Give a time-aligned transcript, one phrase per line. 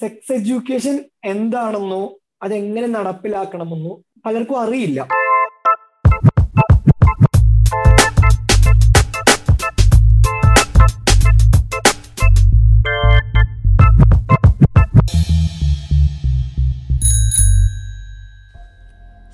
[0.00, 5.06] Sex education എന്താണെന്നോ അതെങ്ങനെ നടപ്പിലാക്കണമെന്നോ പലർക്കും അറിയില്ല.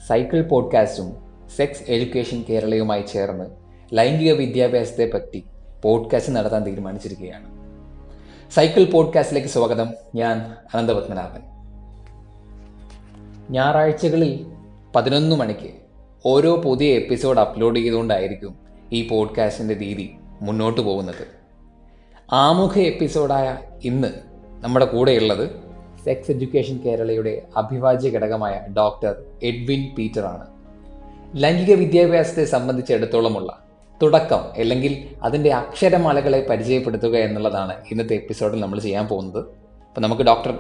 [0.08, 1.16] സൈക്കിൾ പോഡ്കാസ്റ്റും
[1.56, 3.44] സെക്സ് എഡ്യൂക്കേഷൻ കേരളയുമായി ചേർന്ന്
[3.92, 5.44] ലൈംഗിക വിദ്യാഭ്യാസത്തെ പറ്റി
[5.82, 7.61] പോഡ്കാസ്റ്റ് നടത്താൻ തീരുമാനിച്ചിരിക്കുകയാണ്.
[8.55, 9.95] സൈക്കിൾ പോഡ്കാസ്റ്റിലേക്ക് സ്വാഗതം.
[10.14, 11.41] ഞാൻ അനന്തപത്മനാഭൻ.
[13.50, 14.46] ഞായറാഴ്ചകളിൽ
[14.96, 15.71] പതിനൊന്ന് മണിക്ക്
[16.26, 18.54] ഓരോ പുതിയ എപ്പിസോഡ് അപ്ലോഡ് ചെയ്തുകൊണ്ടായിരിക്കും
[18.93, 20.11] ഈ പോഡ്കാസ്റ്റിന്റെ രീതി
[20.43, 21.26] മുന്നോട്ട് പോകുന്നത്.
[22.32, 24.09] ആമുഖ എപ്പിസോഡായ ഇന്ന്
[24.61, 25.50] നമ്മുടെ കൂടെയുള്ളത്
[26.04, 30.46] സെക്സ് എഡ്യൂക്കേഷൻ കേരളയുടെ അഭിവാജ്യ ഘടകമായ ഡോക്ടർ എഡ്വിൻ പീറ്ററാണ്.
[31.43, 33.61] ലൈംഗിക വിദ്യാഭ്യാസത്തെ സംബന്ധിച്ചിടത്തോളമുള്ള
[34.02, 39.38] തുടക്കം അല്ലെങ്കിൽ അതിന്റെ അക്ഷരമാലകളെ പരിചയപ്പെടുത്തുക എന്നുള്ളതാണ് ഇന്നത്തെ എപ്പിസോഡിൽ നമ്മൾ ചെയ്യാൻ പോകുന്നത്.
[39.88, 40.58] അപ്പം നമുക്ക് ഡോക്ടർ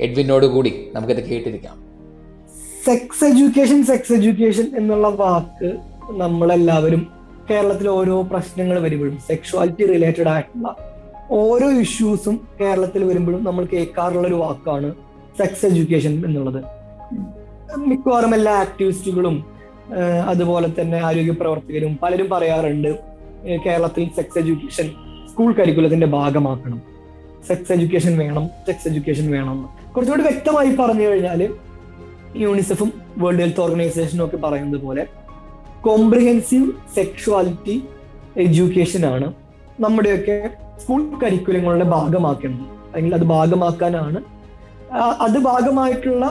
[0.00, 1.92] എഡ്വിനോട് കൂടി നമുക്കിത് കേട്ടിരിക്കാം.
[2.84, 5.76] സെക്സ് എഡ്യൂക്കേഷൻ സെക്സ് എഡ്യൂക്കേഷൻ എന്നുള്ള വാക്ക്
[6.10, 7.08] നമ്മളെല്ലാവരും
[7.50, 10.76] കേരളത്തിൽ ഓരോ പ്രശ്നങ്ങൾ വരുമ്പോഴും സെക്ഷുവാലിറ്റി റിലേറ്റഡ് ആയിട്ടുള്ള
[11.30, 14.94] ഓരോ ഇഷ്യൂസും കേരളത്തിൽ വരുമ്പോഴും നമ്മൾ കേൾക്കാറുള്ള ഒരു വാക്കാണ്
[15.38, 16.64] സെക്സ് എഡ്യൂക്കേഷൻ എന്നുള്ളത്.
[17.76, 19.51] മിക്കവാറും എല്ലാ ആക്ടിവിസ്റ്റുകളും
[20.28, 22.90] അതുപോലെ തന്നെ ആരോഗ്യ പ്രവർത്തകരും പലരും പറയാറുണ്ട്
[23.66, 24.86] കേരളത്തിൽ സെക്സ് എഡ്യൂക്കേഷൻ
[25.30, 26.82] സ്കൂൾ കരിക്കുലത്തിന്റെ ഭാഗമാക്കണം.
[27.48, 29.68] സെക്സ് എഡ്യൂക്കേഷൻ വേണം സെക്സ് എഡ്യൂക്കേഷൻ വേണം.
[29.92, 31.40] കുറച്ചുകൂടി വ്യക്തമായി പറഞ്ഞു കഴിഞ്ഞാൽ
[32.36, 35.06] യൂണിസെഫും വേൾഡ് ഹെൽത്ത് ഓർഗനൈസേഷനും ഒക്കെ പറയുന്നത് പോലെ
[35.80, 37.82] കോംപ്രിഹെൻസീവ് സെക്ഷുവാലിറ്റി
[38.36, 39.32] എഡ്യൂക്കേഷൻ ആണ്
[39.80, 40.50] നമ്മുടെയൊക്കെ
[40.82, 42.68] സ്കൂൾ കരിക്കുലങ്ങളുടെ ഭാഗമാക്കേണ്ടത്.
[42.94, 44.20] അല്ലെങ്കിൽ അത് ഭാഗമാക്കാനാണ്
[45.20, 46.24] അത് ഭാഗമായിട്ടുള്ള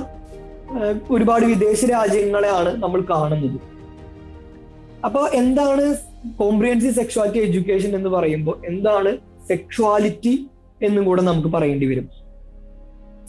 [1.09, 3.59] ഒരുപാട് വിദേശ രാജ്യങ്ങളെയാണ് നമ്മൾ കാണുന്നത്.
[5.05, 5.85] അപ്പോൾ എന്താണ്
[6.39, 10.47] കോംപ്രിഹെൻസീവ് സെക്ഷുവാലിറ്റി എഡ്യൂക്കേഷൻ എന്ന് പറയുമ്പോൾ എന്താണ് സെക്ഷുവാലിറ്റി
[10.81, 12.07] എന്നും കൂടെ നമുക്ക് പറയേണ്ടി വരും.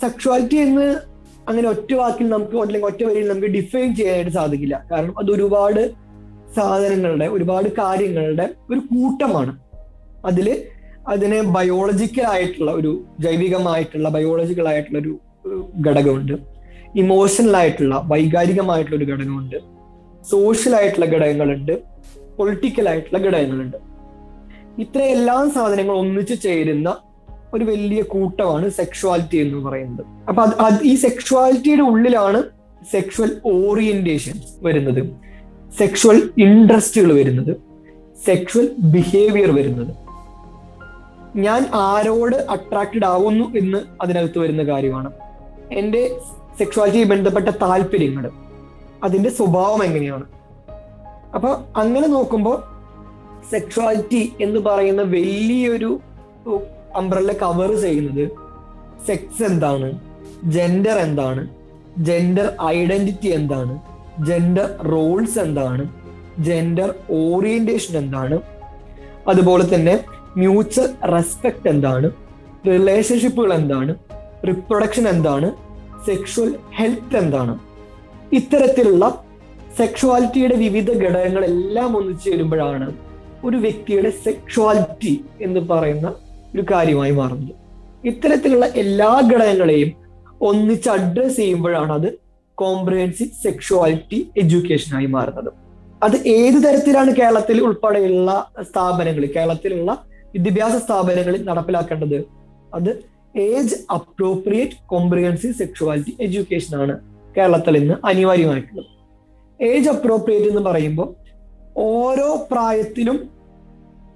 [0.01, 0.87] സെക്ഷുവാലിറ്റി എന്ന്
[1.49, 4.87] അങ്ങനെ ഒറ്റ വാക്കിൽ നമുക്ക് അല്ലെങ്കിൽ ഒറ്റ വരിയിൽ നമുക്ക് ഡിഫൈൻ ചെയ്യാനായിട്ട് സാധിക്കില്ല.
[4.93, 5.83] കാരണം അത് ഒരുപാട്
[6.57, 9.53] സാധനങ്ങളുടെ ഒരുപാട് കാര്യങ്ങളുടെ ഒരു കൂട്ടമാണ്.
[10.25, 10.49] അതിൽ
[11.09, 15.19] അതിനെ ബയോളജിക്കൽ ആയിട്ടുള്ള ഒരു ജൈവികമായിട്ടുള്ള ബയോളജിക്കൽ ആയിട്ടുള്ള ഒരു
[15.87, 16.35] ഘടകമുണ്ട്.
[16.97, 19.57] ഇമോഷണൽ ആയിട്ടുള്ള വൈകാരികമായിട്ടുള്ള ഒരു ഘടകമുണ്ട്.
[20.31, 21.83] സോഷ്യൽ ആയിട്ടുള്ള ഘടകങ്ങളുണ്ട്.
[22.39, 23.77] പൊളിറ്റിക്കൽ ആയിട്ടുള്ള ഘടകങ്ങളുണ്ട്.
[24.79, 26.97] ഇത്ര എല്ലാ സാധനങ്ങളും ഒന്നിച്ചു ചേരുന്ന
[27.55, 30.07] ഒരു വലിയ കൂട്ടമാണ് സെക്ഷുവാലിറ്റി എന്ന് പറയുന്നത്.
[30.29, 30.45] അപ്പൊ
[30.83, 32.43] ഈ സെക്ഷുവാലിറ്റിയുടെ ഉള്ളിലാണ്
[32.93, 35.07] സെക്ഷുവൽ ഓറിയന്റേഷൻ വരുന്നത്.
[35.79, 37.57] സെക്ഷുവൽ ഇൻട്രസ്റ്റുകൾ വരുന്നത്.
[38.25, 39.97] സെക്ഷുവൽ ബിഹേവിയർ വരുന്നത്.
[41.39, 45.13] ഞാൻ ആരോട് അട്രാക്റ്റഡ് ആവുന്നു എന്ന് അതിനകത്ത് വരുന്ന കാര്യമാണ്.
[45.73, 46.19] എന്റെ
[46.59, 48.31] സെക്ഷുവാലിറ്റി ബന്ധപ്പെട്ട താല്പര്യങ്ങൾ
[49.05, 50.25] അതിന്റെ സ്വഭാവം എങ്ങനെയാണ്?
[51.35, 52.57] അപ്പൊ അങ്ങനെ നോക്കുമ്പോൾ
[53.51, 56.01] സെക്സ്വാലിറ്റി എന്ന് പറയുന്ന വലിയൊരു
[56.97, 58.25] അംബ്രല്ല കവർ ചെയ്യുന്നത്
[59.07, 59.89] സെക്സ് എന്താണ്
[60.45, 61.43] ജെൻഡർ എന്താണ്
[61.99, 63.75] ജെൻഡർ ഐഡന്റിറ്റി എന്താണ്
[64.25, 65.85] ജെൻഡർ റോൾസ് എന്താണ്
[66.39, 68.37] ജെൻഡർ ഓറിയന്റേഷൻ എന്താണ്
[69.29, 69.95] അതുപോലെ തന്നെ
[70.37, 72.09] മ്യൂച്വൽ റെസ്പെക്ട് എന്താണ്
[72.67, 73.93] റിലേഷൻഷിപ്പുകൾ എന്താണ്
[74.47, 75.49] റിപ്രൊഡക്ഷൻ എന്താണ്
[76.07, 77.59] സെക്ഷുവൽ ഹെൽത്ത് എന്താണ്?
[78.33, 79.25] ഇത്തരത്തിലുള്ള
[79.79, 82.97] സെക്ഷുവാലിറ്റിയുടെ വിവിധ ഘടകങ്ങളെല്ലാം ഒന്നിച്ചു ചേരുമ്പോഴാണ്
[83.45, 86.15] ഒരു വ്യക്തിയുടെ സെക്ഷുവാലിറ്റി എന്ന് പറയുന്ന
[86.55, 87.55] ഒരു കാര്യമായി മാറുന്നത്.
[88.05, 89.91] ഇത്തരത്തിലുള്ള എല്ലാ ഘടകങ്ങളെയും
[90.41, 92.19] ഒന്നിച്ച് അഡ്രസ് ചെയ്യുമ്പോഴാണ് അത്
[92.55, 95.51] കോംപ്രിഹെൻസീവ് സെക്ഷുവാലിറ്റി എഡ്യൂക്കേഷനായി മാറുന്നത്.
[96.03, 102.25] അത് ഏത് തരത്തിലാണ് കേരളത്തിൽ ഉൾപ്പെടെയുള്ള സ്ഥാപനങ്ങൾ കേരളത്തിലുള്ള വിദ്യാഭ്യാസ സ്ഥാപനങ്ങളിൽ നടപ്പിലാക്കേണ്ടത്?
[102.75, 107.01] അത് age appropriate comprehensive sexuality education ആണ്
[107.37, 108.89] കേരളത്തിൽ ഇന്ന് അനിവാര്യമായിട്ടുള്ളത്.
[109.61, 111.15] ഏജ് അപ്രോപ്രിയേറ്റ് എന്ന് പറയുമ്പോൾ
[111.77, 113.31] ഓരോ പ്രായത്തിലും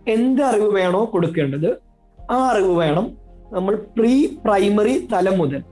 [0.06, 1.70] എന്ത് അറിവ് വേണോ കൊടുക്കേണ്ടത്
[2.18, 3.06] ആ അറിവ് വേണം
[3.52, 5.62] നമ്മൾ പ്രീ പ്രൈമറി തലം മുതൽ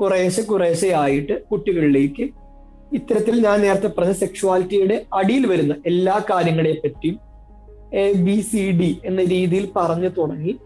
[0.00, 2.32] കുറേശ്ശെ കുറേശ്ശെ ആയിട്ട് കുട്ടികളിലേക്ക്
[2.92, 7.18] ഇത്തരത്തിൽ ഞാൻ നേരത്തെ പറഞ്ഞ സെക്ഷുവാലിറ്റിയുടെ അടിയിൽ വരുന്ന എല്ലാ കാര്യങ്ങളെ പറ്റിയും
[7.92, 10.58] എ ബി സി ഡി എന്ന രീതിയിൽ പറഞ്ഞു തുടങ്ങി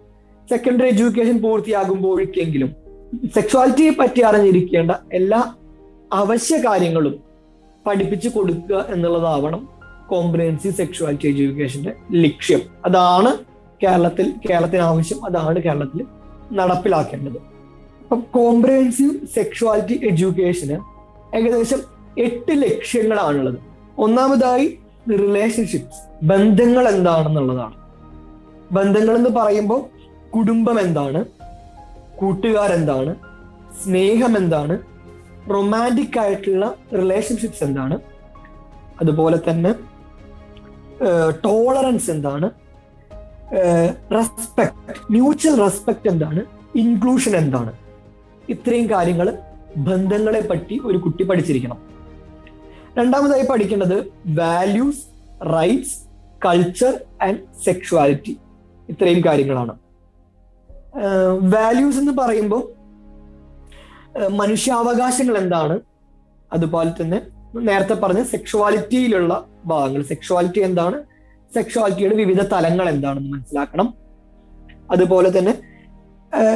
[0.48, 2.74] സെക്കൻഡറി എഡ്യൂക്കേഷൻ പൂർത്തിയാകുമ്പോഴേക്കെങ്കിലും
[3.34, 5.54] സെക്സ്വാലിറ്റിയെ പറ്റി അറിഞ്ഞിരിക്കേണ്ട എല്ലാ
[6.12, 7.20] അവശ്യ കാര്യങ്ങളും
[7.86, 9.68] പഠിപ്പിച്ചു കൊടുക്കുക എന്നുള്ളതാവണം
[10.08, 12.60] കോംപ്രിഹെൻസീവ് സെക്ഷുവാലിറ്റി എഡ്യൂക്കേഷന്റെ ലക്ഷ്യം.
[12.84, 13.36] അതാണ്
[13.82, 16.04] കേരളത്തിൽ കേരളത്തിന് ആവശ്യം അതാണ് കേരളത്തിൽ
[16.52, 17.38] നടപ്പിലാക്കേണ്ടത്.
[18.02, 20.78] അപ്പം കോംപ്രിഹെൻസീവ് സെക്ഷുവാലിറ്റി എഡ്യൂക്കേഷന്
[21.36, 21.78] ഏകദേശം
[22.18, 23.58] എട്ട് ലക്ഷ്യങ്ങളാണുള്ളത്.
[23.98, 24.78] ഒന്നാമതായി
[25.10, 27.74] റിലേഷൻഷിപ്സ് ബന്ധങ്ങൾ എന്താണെന്നുള്ളതാണ്.
[28.72, 29.95] ബന്ധങ്ങൾ എന്ന് പറയുമ്പോൾ
[30.36, 31.24] കുടുംബം എന്താണ്
[32.18, 33.14] കൂട്ടുകാരെന്താണ്?
[33.84, 34.78] സ്നേഹം എന്താണ്
[35.50, 38.00] റൊമാന്റിക് ആയിട്ടുള്ള റിലേഷൻഷിപ്സ് എന്താണ്
[39.00, 39.74] അതുപോലെ തന്നെ
[41.44, 42.50] ടോളറൻസ് എന്താണ്
[44.16, 46.44] റെസ്പെക്ട് മ്യൂച്വൽ റെസ്പെക്ട് എന്താണ്
[46.76, 47.72] ഇൻക്ലൂഷൻ എന്താണ്
[48.48, 49.38] ഇത്രയും കാര്യങ്ങൾ
[49.76, 51.78] ബന്ധങ്ങളെ പറ്റി ഒരു കുട്ടി പഠിച്ചിരിക്കണം.
[52.98, 55.02] രണ്ടാമതായി പഠിക്കേണ്ടത് values
[55.54, 55.96] rights
[56.46, 58.38] culture and sexuality.
[58.88, 59.85] ഇത്രയും കാര്യങ്ങളാണ്.
[61.54, 62.62] വാല്യൂസ് എന്ന് പറയുമ്പോൾ
[64.28, 65.80] മനുഷ്യാവകാശങ്ങൾ എന്താണ്?
[66.52, 67.22] അതുപോലെ തന്നെ
[67.56, 70.02] നേരത്തെ പറഞ്ഞ സെക്ഷുവാലിറ്റിയിലുള്ള ഭാഗങ്ങൾ.
[70.02, 71.02] സെക്ഷുവാലിറ്റി എന്താണ്?
[71.54, 73.94] സെക്ഷുവാലിറ്റിയുടെ വിവിധ തലങ്ങൾ എന്താണെന്ന് മനസ്സിലാക്കണം.
[74.90, 75.60] അതുപോലെ തന്നെ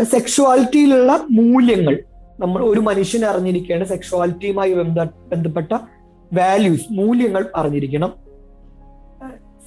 [0.02, 2.02] സെക്ഷുവാലിറ്റിയിലുള്ള മൂല്യങ്ങൾ.
[2.40, 5.72] നമ്മൾ ഒരു മനുഷ്യൻ അറിഞ്ഞിരിക്കേണ്ട സെക്ഷുവാലിറ്റിയുമായി ബന്ധപ്പെട്ട
[6.32, 8.12] വാല്യൂസ് മൂല്യങ്ങൾ അറിഞ്ഞിരിക്കണം.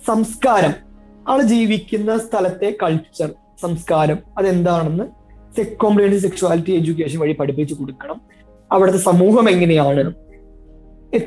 [0.08, 0.74] സംസ്കാരം.
[1.28, 3.30] ആൾ ജീവിക്കുന്ന സ്ഥലത്തെ കൾച്ചർ.
[3.64, 5.04] സംസ്കാരം അതെന്താണെന്ന്
[5.64, 8.22] കോംപ്രിഹെൻസീവ് സെക്ഷുവാലിറ്റി എഡ്യൂക്കേഷൻ വഴി പഠിപ്പിച്ചു കൊടുക്കണം.
[8.72, 10.14] അവിടുത്തെ സമൂഹം എങ്ങനെയാണ്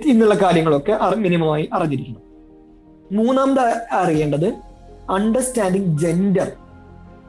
[0.07, 2.23] എന്നുള്ള കാര്യങ്ങളൊക്കെ മിനിമമായി അറിഞ്ഞിരിക്കണം.
[3.13, 3.61] മൂന്നാമത്
[3.93, 4.47] അറിയേണ്ടത്
[5.11, 6.53] അണ്ടർസ്റ്റാൻഡിങ് ജെൻഡർ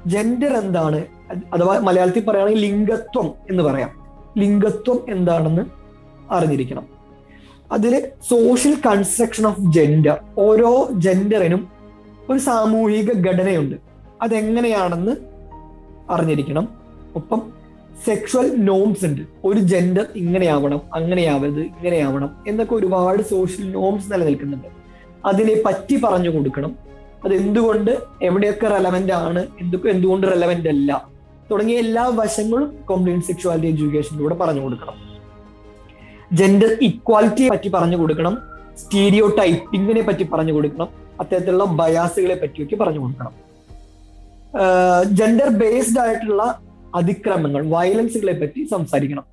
[0.07, 1.05] ജെൻഡർ എന്താണ്?
[1.53, 3.91] അഥവാ മലയാളത്തിൽ പറയുകയാണെങ്കിൽ ലിംഗത്വം എന്ന് പറയാം.
[4.37, 5.61] ലിംഗത്വം എന്താണെന്ന്
[6.31, 6.85] അറിഞ്ഞിരിക്കണം.
[7.71, 7.93] അതിൽ
[8.29, 11.67] സോഷ്യൽ കൺസ്ട്രക്ഷൻ ഓഫ് ജെൻഡർ ഓരോ ജെൻഡറിനും
[12.29, 13.86] ഒരു സാമൂഹിക ഘടനയുണ്ട്.
[14.21, 15.15] അതെങ്ങനെയാണെന്ന്
[16.09, 16.67] അറിഞ്ഞിരിക്കണം.
[17.15, 17.53] ഒപ്പം
[18.05, 19.21] സെക്ഷൽ നോംസ് ഉണ്ട്.
[19.43, 24.67] ഒരു ജെൻഡർ ഇങ്ങനെയാവണം അങ്ങനെയാവരുത് ഇങ്ങനെയാവണം എന്നൊക്കെ ഒരുപാട് സോഷ്യൽ നോംസ് നിലനിൽക്കുന്നുണ്ട്.
[25.25, 26.75] അതിനെ പറ്റി പറഞ്ഞു കൊടുക്കണം.
[27.25, 31.07] അത് എന്തുകൊണ്ട് എവിടെയൊക്കെ റെലവെന്റ് ആണ് എന്തൊക്കെ എന്തുകൊണ്ട് റെലവെന്റ് അല്ല
[31.51, 34.93] തുടങ്ങിയ എല്ലാ വശങ്ങളും കോംപ്ലീറ്റ് സെക്ഷുവാലിറ്റി എഡ്യൂക്കേഷനിലൂടെ പറഞ്ഞു കൊടുക്കണം.
[36.33, 38.37] ജെൻഡർ ഇക്വാലിറ്റിയെ പറ്റി പറഞ്ഞു കൊടുക്കണം.
[38.77, 40.87] സ്റ്റീരിയോ ടൈപ്പിങ്ങിനെ പറ്റി പറഞ്ഞു കൊടുക്കണം.
[41.19, 43.46] അത്തരത്തിലുള്ള ബയാസുകളെ പറ്റിയൊക്കെ പറഞ്ഞു കൊടുക്കണം.
[45.11, 46.61] ജെൻഡർ ബേസ്ഡ് ആയിട്ടുള്ള
[46.95, 49.25] അതിക്രമങ്ങൾ വയലൻസുകളെ പറ്റി സംസാരിക്കണം.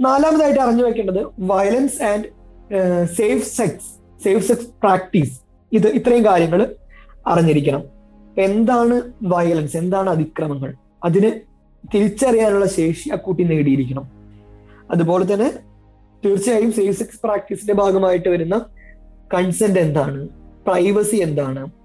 [0.00, 2.26] നാലാമതായിട്ട് അറിഞ്ഞു വെക്കേണ്ടത് violence and
[3.04, 3.88] safe sex
[4.24, 5.40] safe sex practice
[5.72, 6.76] ഇത് ഇത്രയും കാര്യങ്ങൾ
[7.26, 7.82] അറിഞ്ഞിരിക്കണം.
[8.36, 10.74] എന്താണ് വയലൻസ് എന്താണ് അതിക്രമങ്ങൾ?
[11.04, 11.40] അതിന്
[11.94, 14.06] തിരിച്ചറിയാനുള്ള ശേഷി ആ കുട്ടി നേടിയിരിക്കണം.
[14.90, 15.50] അതുപോലെ തന്നെ
[16.24, 18.66] തീർച്ചയായും സേഫ് സെക്സ് പ്രാക്ടീസിന്റെ ഭാഗമായിട്ട് വരുന്ന
[19.34, 20.28] കൺസെന്റ് എന്താണ്?
[20.66, 21.79] പ്രൈവസി എന്താണ്?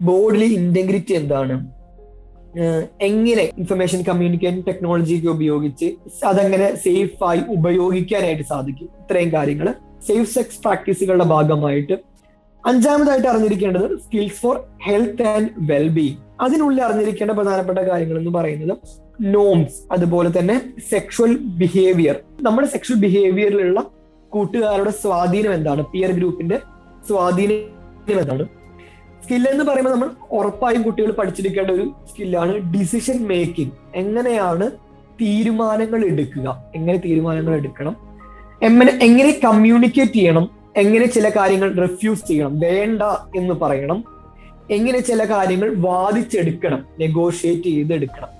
[0.00, 1.54] ബോഡിലി ഇന്റഗ്രിറ്റി എന്താണ്?
[3.00, 5.88] എങ്ങനെ ഇൻഫർമേഷൻ കമ്മ്യൂണിക്കേഷൻ ടെക്നോളജി ഒക്കെ ഉപയോഗിച്ച്
[6.24, 8.88] അതങ്ങനെ സേഫായി ഉപയോഗിക്കാനായിട്ട് സാധിക്കും?
[9.02, 9.74] ഇത്രയും കാര്യങ്ങൾ
[10.06, 11.96] സേഫ് സെക്സ് പ്രാക്ടീസുകളുടെ ഭാഗമായിട്ട്
[12.64, 14.56] അഞ്ചാമതായിട്ട് അറിഞ്ഞിരിക്കേണ്ടത് skills for
[14.86, 18.74] health and wellbeing അതിനുള്ളിൽ അറിഞ്ഞിരിക്കേണ്ട പ്രധാനപ്പെട്ട കാര്യങ്ങൾ എന്ന് പറയുന്നത്
[19.34, 20.56] നോംസ് അതുപോലെ തന്നെ
[20.90, 23.80] സെക്ഷുവൽ ബിഹേവിയർ നമ്മുടെ സെക്ഷുവൽ ബിഹേവിയറിലുള്ള
[24.32, 25.82] കൂട്ടുകാരുടെ സ്വാധീനം എന്താണ്?
[25.92, 26.58] പിയർ ഗ്രൂപ്പിന്റെ
[27.08, 28.46] സ്വാധീനം എന്താണ്?
[29.28, 34.70] സ്കിൽ എന്ന് പറയുമ്പോൾ നമ്മൾ ഉറപ്പായും കുട്ടികൾ പഠിച്ചിരിക്കേണ്ട ഒരു സ്കില്ലാണ് ഡിസിഷൻ മേക്കിംഗ് എങ്ങനെയാണ്
[35.20, 36.64] തീരുമാനങ്ങൾ എടുക്കുക?
[36.74, 37.96] എങ്ങനെ തീരുമാനങ്ങൾ എടുക്കണം?
[38.62, 40.50] എങ്ങനെ എങ്ങനെ കമ്മ്യൂണിക്കേറ്റ് ചെയ്യണം?
[40.76, 42.58] എങ്ങനെ ചില കാര്യങ്ങൾ റിഫ്യൂസ് ചെയ്യണം?
[42.60, 43.02] വേണ്ട
[43.36, 44.04] എന്ന് പറയണം.
[44.70, 46.86] എങ്ങനെ ചില കാര്യങ്ങൾ വാദിച്ചെടുക്കണം?
[47.00, 48.32] നെഗോഷിയേറ്റ് ചെയ്തെടുക്കണം.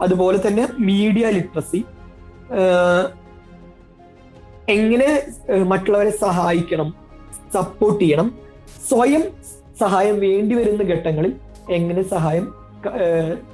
[0.00, 1.84] അതുപോലെ തന്നെ മീഡിയ ലിറ്ററസി
[4.68, 5.08] എങ്ങനെ
[5.64, 6.94] മറ്റുള്ളവരെ സഹായിക്കണം?
[7.54, 8.34] സപ്പോർട്ട് ചെയ്യണം.
[8.88, 9.24] സ്വയം
[9.80, 11.32] സഹായം വേണ്ടി വരുന്ന ഘട്ടങ്ങളിൽ
[11.70, 12.46] എങ്ങനെ സഹായം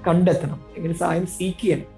[0.07, 1.89] കണ്ടെത്തണം എങ്ങനെ സഹായം സീക്ക് ചെയ്യണം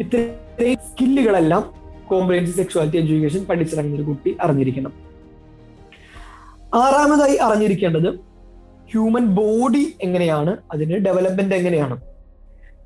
[0.00, 1.62] ഇത്രയും സ്കില്ലുകളെല്ലാം
[2.10, 4.92] കോംപ്രിഹെൻസീവ് സെക്ഷുവാലിറ്റി എഡ്യൂക്കേഷൻ പഠിച്ചിറങ്ങുന്ന ഒരു കുട്ടി അറിഞ്ഞിരിക്കണം.
[6.74, 8.08] ആറാമതായി അറിഞ്ഞിരിക്കേണ്ടത്
[8.92, 11.96] ഹ്യൂമൻ ബോഡി എങ്ങനെയാണ് അതിന് ഡെവലപ്മെന്റ് എങ്ങനെയാണ്.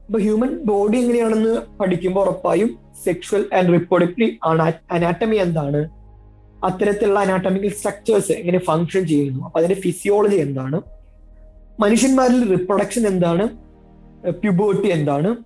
[0.06, 2.70] അപ്പൊ ഹ്യൂമൻ ബോഡി എങ്ങനെയാണെന്ന് പഠിക്കുമ്പോൾ ഉറപ്പായും
[3.04, 4.32] സെക്ഷുവൽ ആൻഡ് റിപ്രൊഡക്റ്റീവ്
[4.96, 5.80] അനാറ്റമി എന്താണ്?
[6.66, 9.44] അത്തരത്തിലുള്ള അനാട്ടമിക്കൽ സ്ട്രക്ചേഴ്സ് എങ്ങനെ ഫങ്ഷൻ ചെയ്യുന്നു?
[9.44, 10.80] അപ്പൊ അതിന്റെ ഫിസിയോളജി എന്താണ്?
[11.80, 13.44] മനുഷ്യന്മാരിൽ റിപ്രൊഡക്ഷൻ എന്താണ്?
[14.30, 15.36] പ്യൂബേർട്ടി എന്താണ്?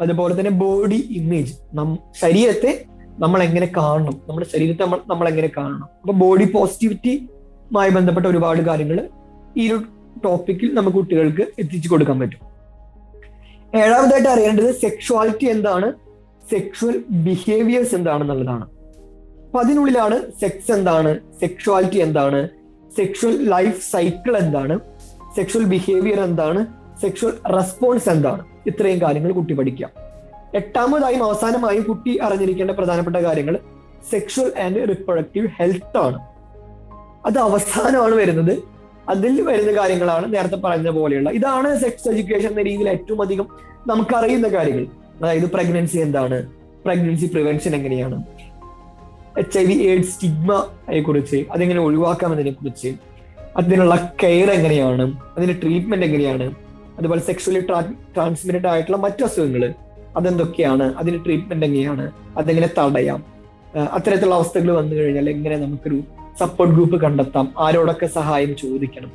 [0.00, 2.84] അതുപോലെ തന്നെ ബോഡി ഇമേജ് നം ശരീരത്തെ
[3.18, 4.20] നമ്മൾ എങ്ങനെ കാണണം?
[4.28, 5.88] നമ്മുടെ ശരീരത്തെ നമ്മൾ നമ്മൾ എങ്ങനെ കാണണം?
[6.02, 9.08] അപ്പൊ ബോഡി പോസിറ്റിവിറ്റിയുമായി ബന്ധപ്പെട്ട ഒരുപാട് കാര്യങ്ങൾ
[9.56, 9.84] ഈ ഒരു
[10.24, 12.42] ടോപ്പിക്കിൽ നമുക്ക് കുട്ടികൾക്ക് എത്തിച്ചു കൊടുക്കാൻ പറ്റും.
[13.76, 15.88] ഏഴാമതായിട്ട് അറിയേണ്ടത് സെക്ഷുവാലിറ്റി എന്താണ്?
[16.50, 18.66] സെക്ഷുവൽ ബിഹേവിയേഴ്സ് എന്താണെന്നുള്ളതാണ്.
[19.46, 22.48] അപ്പൊ അതിനുള്ളിലാണ് സെക്സ് എന്താണ് സെക്ഷുവാലിറ്റി എന്താണ്
[22.96, 24.80] സെക്ഷുവൽ ലൈഫ് സൈക്കിൾ എന്താണ്
[25.36, 26.66] സെക്ഷുവൽ ബിഹേവിയർ എന്താണ്
[27.00, 28.44] സെക്ഷുവൽ റെസ്പോൺസ് എന്താണ്.
[28.66, 29.90] ഇത്രയും കാര്യങ്ങൾ കുട്ടി പഠിക്കാം.
[30.54, 33.58] എട്ടാമതായും അവസാനമായും കുട്ടി അറിഞ്ഞിരിക്കേണ്ട പ്രധാനപ്പെട്ട കാര്യങ്ങൾ
[34.10, 36.18] സെക്ഷുവൽ ആൻഡ് റിപ്രൊഡക്റ്റീവ് ഹെൽത്ത് ആണ്.
[37.26, 38.58] അത് അവസാനമാണ് വരുന്നത്.
[39.08, 41.30] അതിൽ വരുന്ന കാര്യങ്ങളാണ് നേരത്തെ പറഞ്ഞ പോലെയുള്ള.
[41.30, 43.46] ഇതാണ് സെക്സ് എഡ്യൂക്കേഷൻ എന്ന രീതിയിൽ ഏറ്റവും അധികം
[43.86, 44.86] നമുക്കറിയുന്ന കാര്യങ്ങൾ.
[45.22, 46.46] അതായത് പ്രഗ്നൻസി എന്താണ്?
[46.84, 48.22] പ്രഗ്നൻസി പ്രിവെൻഷൻ എങ്ങനെയാണ്?
[49.38, 52.94] എച്ച് ഐ വി എയ്ഡ്സ് സ്റ്റിഗ്മയെ കുറിച്ച് അതെങ്ങനെ ഒഴിവാക്കാം എന്നതിനെ കുറിച്ച്
[53.56, 56.54] അതിനുള്ള കെയർ എങ്ങനെയാണ് അതിന്റെ ട്രീറ്റ്മെന്റ് എങ്ങനെയാണ്
[56.98, 57.60] അതുപോലെ സെക്ഷുവലി
[58.16, 59.74] ട്രാൻസ്മിറ്റഡ് ആയിട്ടുള്ള മറ്റു അസുഖങ്ങൾ
[60.16, 63.24] അതെന്തൊക്കെയാണ് അതിന് ട്രീറ്റ്മെന്റ് എങ്ങനെയാണ് അതെങ്ങനെ തടയാം
[63.92, 66.02] അത്തരത്തിലുള്ള അവസ്ഥകൾ വന്നു കഴിഞ്ഞാൽ എങ്ങനെ നമുക്കൊരു
[66.38, 69.12] സപ്പോർട്ട് ഗ്രൂപ്പ് കണ്ടെത്താം ആരോടൊക്കെ സഹായം ചോദിക്കണം.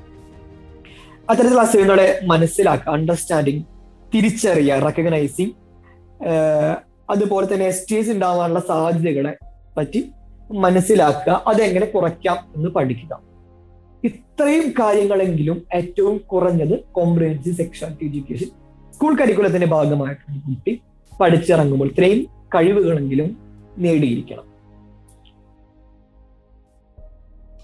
[1.29, 3.63] അത്തരത്തിലുള്ള അസുഖങ്ങളെ മനസ്സിലാക്കുക അണ്ടർസ്റ്റാൻഡിങ്
[4.15, 5.51] തിരിച്ചറിയുക റെക്കഗ്നൈസിങ്
[7.09, 10.11] അതുപോലെ തന്നെ എസ് ഉണ്ടാവാനുള്ള സാധ്യതകളെ പറ്റി
[10.51, 13.21] മനസ്സിലാക്കുക അതെങ്ങനെ കുറയ്ക്കാം എന്ന് പഠിക്കുക.
[14.03, 18.47] ഇത്രയും കാര്യങ്ങളെങ്കിലും ഏറ്റവും കുറഞ്ഞത് കോംപ്രിഹെൻസീവ് സെക്ഷുവാലിറ്റി എഡ്യൂക്കേഷൻ
[18.93, 20.81] സ്കൂൾ കരിക്കുലത്തിന്റെ ഭാഗമായിട്ട് കുട്ടി
[21.21, 22.23] പഠിച്ചിറങ്ങുമ്പോൾ ഇത്രയും
[22.55, 23.37] കഴിവുകളെങ്കിലും
[23.77, 24.50] നേടിയിരിക്കണം.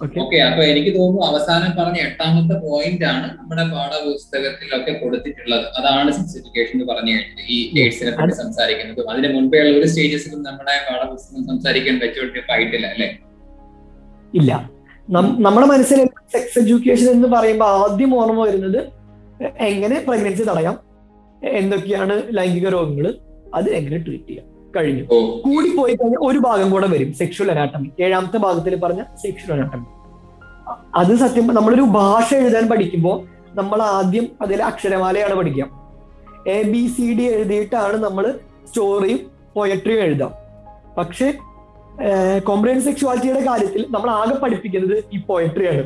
[0.02, 5.66] ഓക്കെ അപ്പൊ എനിക്ക് തോന്നുന്നു അവസാനം പറഞ്ഞ എട്ടാമത്തെ പോയിന്റ് ആണ് നമ്മുടെ പാഠപുസ്തകത്തിലൊക്കെ കൊടുത്തിട്ടുള്ളത്.
[5.78, 7.14] അതാണ് സെക്സ് എഡ്യൂക്കേഷൻ എന്ന് പറഞ്ഞു
[7.48, 9.08] ഈ എയ്ഡ്സിനെ പറ്റി സംസാരിക്കുന്നത്.
[9.10, 13.18] അതിന് മുൻപേ ഉള്ള ഒരു സ്റ്റേജസിലും നമ്മുടെ പാഠപുസ്തകം സംസാരിക്കാൻ പറ്റിയിട്ടില്ല അല്ലെ?
[14.34, 14.70] ഇല്ല.
[15.40, 18.92] നമ്മുടെ മനസ്സിൽ സെക്സ് എഡ്യൂക്കേഷൻ എന്ന് പറയുമ്പോൾ ആദ്യം ഓർമ്മ വരുന്നത്
[19.60, 20.80] എങ്ങനെ പ്രഗ്നൻസി തടയാം
[21.54, 23.20] എന്തൊക്കെയാണ് ലൈംഗിക രോഗങ്ങൾ
[23.54, 24.46] അത് എങ്ങനെ ട്രീറ്റ് ചെയ്യാം.
[24.78, 25.04] കഴിഞ്ഞു.
[25.04, 29.86] കൂടിപ്പോയി കൂടി പോയി കഴിഞ്ഞാൽ ഒരു ഭാഗം കൂടെ വരും സെക്ഷൽ അനാട്ടമി ഏഴാമത്തെ ഭാഗത്തിൽ പറഞ്ഞ സെക്ഷൽ അനാട്ടമി
[30.96, 33.18] അത് സത്യം നമ്മളൊരു ഭാഷ എഴുതാൻ പഠിക്കുമ്പോൾ
[33.60, 35.66] നമ്മൾ ആദ്യം അതിൽ അക്ഷരമാലയാണ് പഠിക്കുക.
[36.48, 38.26] എ ബി സി ഡി എഴുതിയിട്ടാണ് നമ്മൾ
[38.68, 39.20] സ്റ്റോറിയും
[39.56, 40.34] പോയട്രിയും എഴുതാം.
[40.98, 41.28] പക്ഷെ
[42.48, 45.84] കോംപ്രഹൻ സെക്ഷുവാലിറ്റിയുടെ കാര്യത്തിൽ നമ്മൾ ആകെ പഠിപ്പിക്കുന്നത് ഈ പോയട്രിയാണ്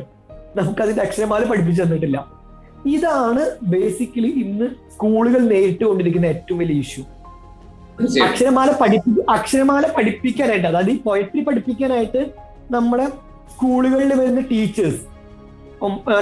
[0.56, 2.18] നമുക്ക് അതിന്റെ അക്ഷരമാല പഠിപ്പിച്ചു തന്നിട്ടില്ല.
[2.86, 7.02] ഇതാണ് ബേസിക്കലി ഇന്ന് സ്കൂളുകൾ നേരിട്ട് കൊണ്ടിരിക്കുന്ന ഏറ്റവും വലിയ ഇഷ്യൂ
[8.22, 12.30] അക്ഷരമാല പഠിപ്പി അക്ഷരമാല പഠിപ്പിക്കാനായിട്ട് അതായത് ഈ പോയട്രി പഠിപ്പിക്കാനായിട്ട്
[12.70, 13.06] നമ്മുടെ
[13.52, 15.00] സ്കൂളുകളിൽ വരുന്ന ടീച്ചേഴ്സ്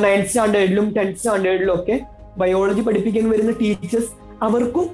[0.05, 2.01] നയൻത് സ്റ്റാൻഡേർഡിലും ടെൻത്ത് സ്റ്റാൻഡേർഡിലും ഒക്കെ
[2.39, 4.09] ബയോളജി പഠിപ്പിക്കാൻ വരുന്ന ടീച്ചേഴ്സ്
[4.43, 4.91] അവർക്കും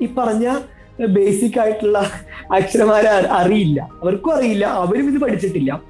[0.00, 0.58] ഈ പറഞ്ഞ
[1.06, 2.10] ബേസിക് ആയിട്ടുള്ള
[2.54, 3.88] അക്ഷരമാല അറിയില്ല.
[4.02, 4.66] അവർക്കും അറിയില്ല.
[4.66, 5.82] അവരും ഇത് പഠിച്ചിട്ടില്ല.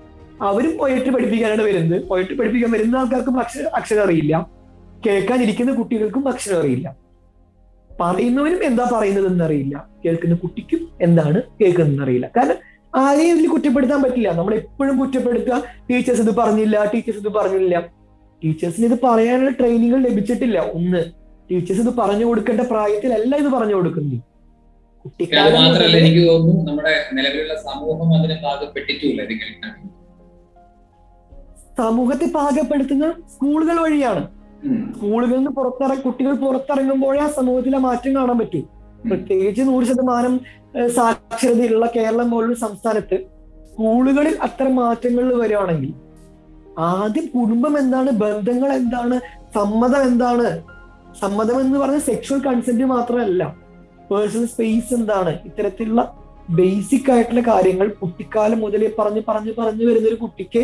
[0.42, 2.04] അവരും പോയട്രി പഠിപ്പിക്കാനാണ് വരുന്നത്.
[2.08, 3.40] പോയട്രി പഠിപ്പിക്കാൻ വരുന്ന ആൾക്കാർക്കും
[3.74, 4.46] അക്ഷര അറിയില്ല.
[5.06, 7.07] കേൾക്കാനിരിക്കുന്ന കുട്ടികൾക്കും അക്ഷരം അറിയില്ല.
[8.00, 12.58] പറയുന്നവനും എന്താ പറയുന്നതെന്ന് അറിയില്ല കേൾക്കുന്ന കുട്ടിക്കും എന്താണ് കേൾക്കുന്നതെന്ന് അറിയില്ല കാരണം
[13.00, 14.28] ആരെയും ഇതിൽ കുറ്റപ്പെടുത്താൻ പറ്റില്ല.
[14.38, 15.56] നമ്മൾ എപ്പോഴും കുറ്റപ്പെടുത്തുക
[15.88, 17.74] ടീച്ചേഴ്സ് ഇത് പറഞ്ഞില്ല ടീച്ചേഴ്സ് ഇത് പറഞ്ഞില്ല.
[18.42, 20.58] ടീച്ചേഴ്സിന് ഇത് പറയാനുള്ള ട്രെയിനിങ്ങൾ ലഭിച്ചിട്ടില്ല.
[20.76, 21.00] ഒന്ന്
[21.50, 24.18] ടീച്ചേഴ്സ് ഇത് പറഞ്ഞു കൊടുക്കേണ്ട പ്രായത്തിലല്ല ഇത് പറഞ്ഞു കൊടുക്കുന്നത്.
[24.96, 29.22] അത് കുട്ടിക്കാലം മാത്രമല്ല എനിക്ക് തോന്നുന്നു നമ്മുടെ നിലവിലുള്ള സമൂഹം അതിനെ പാകപ്പെട്ടിട്ടില്ല
[31.80, 34.22] സമൂഹത്തെ പാകപ്പെടുത്തുന്ന സ്കൂളുകൾ വഴിയാണ്.
[34.94, 38.60] സ്കൂളുകളിൽ നിന്ന് പുറത്തിറ കുട്ടികൾ പുറത്തിറങ്ങുമ്പോഴേ ആ സമൂഹത്തിലെ മാറ്റം കാണാൻ പറ്റൂ.
[39.08, 40.34] പ്രത്യേകിച്ച് നൂറ് ശതമാനം
[40.88, 43.16] സാക്ഷരതയുള്ള കേരളം പോലുള്ള സംസ്ഥാനത്ത്
[43.70, 45.94] സ്കൂളുകളിൽ അത്തരം മാറ്റങ്ങൾ വരുവാണെങ്കിൽ
[46.78, 49.16] ആദ്യം കുടുംബം എന്താണ് ബന്ധങ്ങൾ എന്താണ്
[49.54, 50.48] സമ്മതം എന്താണ്?
[51.20, 53.42] സമ്മതം എന്ന് പറഞ്ഞ സെക്ഷുവൽ കൺസെന്റ് മാത്രമല്ല.
[54.10, 55.32] പേഴ്സണൽ സ്പേസ് എന്താണ്?
[55.44, 56.02] ഇത്തരത്തിലുള്ള
[56.50, 60.62] ബേസിക് ആയിട്ടുള്ള കാര്യങ്ങൾ കുട്ടിക്കാലം മുതലേ പറഞ്ഞ് പറഞ്ഞ് പറഞ്ഞു വരുന്ന ഒരു കുട്ടിക്ക്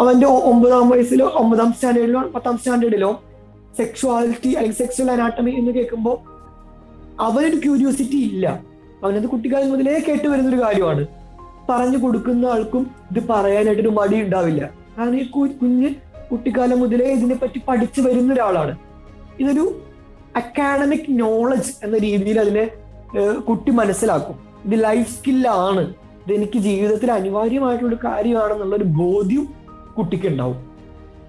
[0.00, 3.22] അവന്റെ ഒമ്പതാം വയസ്സിലോ ഒമ്പതാം സ്റ്റാൻഡേർഡിലോ പത്താം സ്റ്റാൻഡേർഡിലോ
[3.78, 6.16] സെക്ഷുവാലിറ്റി അല്ലെങ്കിൽ സെക്സ്വൽ അനാട്ടമി എന്ന് കേൾക്കുമ്പോൾ
[7.22, 8.60] അവനൊരു ക്യൂരിയോസിറ്റി ഇല്ല.
[9.04, 11.06] അവനത് കുട്ടിക്കാലം മുതലേ കേട്ട് വരുന്ന ഒരു കാര്യമാണ്.
[11.70, 14.70] പറഞ്ഞു കൊടുക്കുന്ന ആൾക്കും ഇത് പറയാനായിട്ടൊരു മടി ഉണ്ടാവില്ല.
[14.98, 15.90] കാരണം ഈ കുഞ്ഞ്
[16.32, 18.78] കുട്ടിക്കാലം മുതലേ ഇതിനെപ്പറ്റി പഠിച്ചു വരുന്ന ഒരാളാണ്.
[19.40, 19.64] ഇതൊരു
[20.36, 22.70] അക്കാഡമിക് നോളജ് എന്ന രീതിയിൽ അതിനെ
[23.48, 24.36] കുട്ടി മനസ്സിലാക്കും.
[24.64, 25.80] ഇത് ലൈഫ് സ്കില്ലാണ്
[26.24, 29.59] ഇത് എനിക്ക് ജീവിതത്തിൽ അനിവാര്യമായിട്ടുള്ള കാര്യമാണെന്നുള്ളൊരു ബോധ്യം
[29.96, 30.58] കുട്ടിക്ക് ഉണ്ടാവും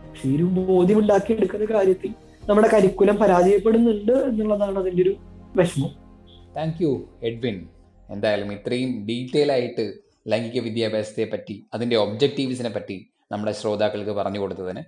[0.10, 2.12] പക്ഷെ ഈ ഒരു ബോധ്യം ഉണ്ടാക്കിയെടുക്കുന്ന കാര്യത്തിൽ
[2.50, 5.16] നമ്മുടെ കരിക്കുലം പരാജയപ്പെടുന്നുണ്ട് എന്നുള്ളതാണ് അതിന്റെ ഒരു
[5.56, 5.92] വിഷമം.
[6.58, 6.92] താങ്ക് യു
[7.24, 7.68] എഡ്വിൻ
[8.12, 9.94] എന്തായാലും ഇത്രയും ഡീറ്റെയിൽ ആയിട്ട്
[10.28, 12.98] ലൈംഗിക വിദ്യാഭ്യാസത്തെ പറ്റി അതിന്റെ ഒബ്ജക്റ്റീവ്സിനെ പറ്റി
[13.32, 14.84] നമ്മുടെ ശ്രോതാക്കൾക്ക് പറഞ്ഞു കൊടുത്തതിന്.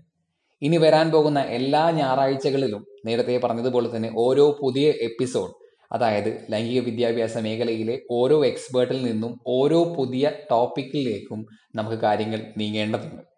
[0.62, 5.53] ഇനി വരാൻ പോകുന്ന എല്ലാ ഞായറാഴ്ചകളിലും നേരത്തെ പറഞ്ഞതുപോലെ തന്നെ ഓരോ പുതിയ എപ്പിസോഡ്
[5.92, 13.32] അതായത് ലൈംഗിക വിദ്യാഭ്യാസ മേഖലയിലെ ഓരോ എക്സ്പേർട്ടിൽ നിന്നും ഓരോ പുതിയ ടോപ്പിക്കിലേക്കും നമുക്ക് കാര്യങ്ങൾ നീങ്ങേണ്ടതുണ്ട്.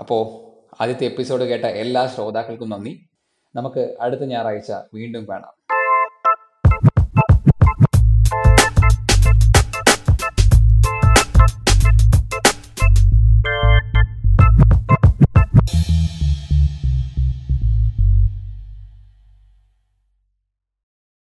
[0.00, 0.22] അപ്പോൾ
[0.82, 3.08] ആദ്യത്തെ എപ്പിസോഡ് കേട്ട എല്ലാ ശ്രോതാക്കൾക്കും നന്ദി.
[3.56, 5.63] നമുക്ക് അടുത്ത ഞായറാഴ്ച വീണ്ടും കാണാം.